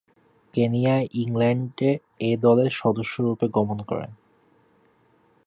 কেনিয়ায় 0.53 1.05
England 1.13 1.77
A 2.19 2.31
দলের 2.37 2.71
সদস্যরূপে 2.71 3.47
গমন 3.47 3.79
করেন। 3.81 4.11